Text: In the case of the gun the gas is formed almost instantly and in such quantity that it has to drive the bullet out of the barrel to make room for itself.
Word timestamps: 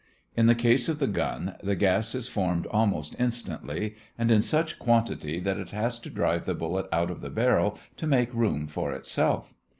In 0.35 0.47
the 0.47 0.55
case 0.55 0.89
of 0.89 0.97
the 0.97 1.05
gun 1.05 1.57
the 1.61 1.75
gas 1.75 2.15
is 2.15 2.27
formed 2.27 2.65
almost 2.65 3.15
instantly 3.19 3.97
and 4.17 4.31
in 4.31 4.41
such 4.41 4.79
quantity 4.79 5.39
that 5.39 5.59
it 5.59 5.69
has 5.69 5.99
to 5.99 6.09
drive 6.09 6.45
the 6.45 6.55
bullet 6.55 6.87
out 6.91 7.11
of 7.11 7.21
the 7.21 7.29
barrel 7.29 7.77
to 7.97 8.07
make 8.07 8.33
room 8.33 8.65
for 8.65 8.91
itself. 8.93 9.53